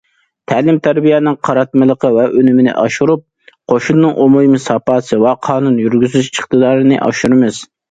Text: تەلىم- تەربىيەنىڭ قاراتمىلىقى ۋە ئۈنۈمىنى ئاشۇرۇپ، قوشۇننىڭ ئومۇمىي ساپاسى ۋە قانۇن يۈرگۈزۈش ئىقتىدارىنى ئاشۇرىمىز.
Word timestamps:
تەلىم- 0.51 0.77
تەربىيەنىڭ 0.85 1.35
قاراتمىلىقى 1.49 2.11
ۋە 2.15 2.25
ئۈنۈمىنى 2.39 2.73
ئاشۇرۇپ، 2.85 3.23
قوشۇننىڭ 3.73 4.17
ئومۇمىي 4.25 4.65
ساپاسى 4.65 5.23
ۋە 5.27 5.37
قانۇن 5.51 5.79
يۈرگۈزۈش 5.85 6.33
ئىقتىدارىنى 6.35 7.01
ئاشۇرىمىز. 7.07 7.65